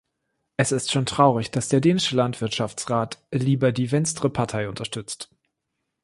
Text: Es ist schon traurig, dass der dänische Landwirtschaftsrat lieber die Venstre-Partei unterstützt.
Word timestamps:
Es 0.57 0.71
ist 0.71 0.89
schon 0.91 1.05
traurig, 1.05 1.51
dass 1.51 1.69
der 1.69 1.79
dänische 1.79 2.15
Landwirtschaftsrat 2.15 3.19
lieber 3.31 3.71
die 3.71 3.91
Venstre-Partei 3.91 4.67
unterstützt. 4.67 5.29